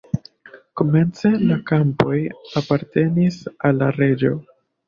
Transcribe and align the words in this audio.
Komence 0.81 1.31
la 1.51 1.59
kampoj 1.71 2.17
apartenis 2.63 3.39
al 3.71 3.81
la 3.83 3.95
reĝo. 4.03 4.35